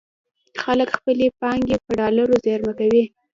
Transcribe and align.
خلک 0.61 0.89
خپلې 0.97 1.27
پانګې 1.39 1.77
په 1.83 1.91
ډالرو 1.99 2.35
زېرمه 2.45 2.73
کوي. 2.79 3.03